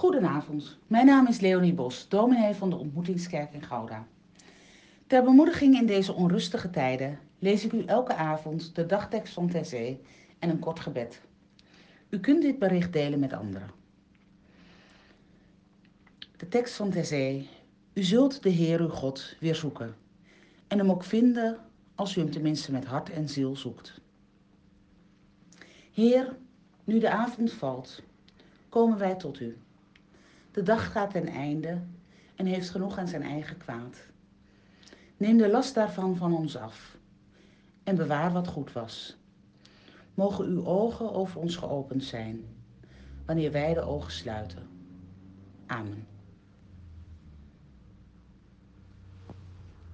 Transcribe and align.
Goedenavond, 0.00 0.78
mijn 0.86 1.06
naam 1.06 1.26
is 1.26 1.40
Leonie 1.40 1.74
Bos, 1.74 2.08
dominee 2.08 2.54
van 2.54 2.70
de 2.70 2.76
Ontmoetingskerk 2.76 3.52
in 3.52 3.62
Gouda. 3.62 4.06
Ter 5.06 5.24
bemoediging 5.24 5.74
in 5.76 5.86
deze 5.86 6.12
onrustige 6.12 6.70
tijden 6.70 7.18
lees 7.38 7.64
ik 7.64 7.72
u 7.72 7.84
elke 7.84 8.14
avond 8.14 8.74
de 8.74 8.86
dagtekst 8.86 9.34
van 9.34 9.48
Terzee 9.48 10.00
en 10.38 10.50
een 10.50 10.58
kort 10.58 10.80
gebed. 10.80 11.20
U 12.08 12.20
kunt 12.20 12.42
dit 12.42 12.58
bericht 12.58 12.92
delen 12.92 13.18
met 13.18 13.32
anderen. 13.32 13.70
De 16.36 16.48
tekst 16.48 16.74
van 16.74 16.90
Terzee. 16.90 17.48
U 17.92 18.02
zult 18.02 18.42
de 18.42 18.50
Heer 18.50 18.80
uw 18.80 18.88
God 18.88 19.36
weer 19.40 19.54
zoeken 19.54 19.94
en 20.66 20.78
hem 20.78 20.90
ook 20.90 21.04
vinden 21.04 21.58
als 21.94 22.16
u 22.16 22.20
hem 22.20 22.30
tenminste 22.30 22.72
met 22.72 22.84
hart 22.84 23.10
en 23.10 23.28
ziel 23.28 23.56
zoekt. 23.56 24.00
Heer, 25.92 26.36
nu 26.84 26.98
de 26.98 27.10
avond 27.10 27.52
valt, 27.52 28.02
komen 28.68 28.98
wij 28.98 29.14
tot 29.14 29.40
u. 29.40 29.56
De 30.50 30.62
dag 30.62 30.92
gaat 30.92 31.10
ten 31.10 31.26
einde 31.26 31.82
en 32.36 32.46
heeft 32.46 32.70
genoeg 32.70 32.98
aan 32.98 33.08
zijn 33.08 33.22
eigen 33.22 33.56
kwaad. 33.56 33.96
Neem 35.16 35.36
de 35.36 35.48
last 35.48 35.74
daarvan 35.74 36.16
van 36.16 36.36
ons 36.36 36.56
af 36.56 36.96
en 37.84 37.96
bewaar 37.96 38.32
wat 38.32 38.48
goed 38.48 38.72
was. 38.72 39.16
Mogen 40.14 40.44
uw 40.44 40.66
ogen 40.66 41.12
over 41.12 41.40
ons 41.40 41.56
geopend 41.56 42.04
zijn, 42.04 42.44
wanneer 43.26 43.52
wij 43.52 43.74
de 43.74 43.80
ogen 43.80 44.12
sluiten. 44.12 44.68
Amen. 45.66 46.06